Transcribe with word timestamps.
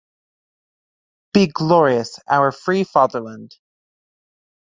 Be 1.31 1.45
glorious, 1.45 2.17
our 2.27 2.51
free 2.51 2.83
Fatherland! 2.83 3.53